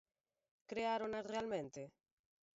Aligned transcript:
¿Creárona 0.69 1.19
realmente? 1.31 1.81